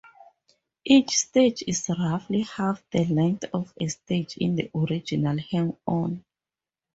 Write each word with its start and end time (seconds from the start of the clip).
Each 0.83 1.11
stage 1.15 1.63
is 1.67 1.87
roughly 1.89 2.41
half 2.41 2.81
the 2.89 3.05
length 3.05 3.45
of 3.53 3.71
a 3.79 3.87
stage 3.87 4.35
in 4.37 4.55
the 4.55 4.71
original 4.73 5.37
"Hang-On". 5.37 6.25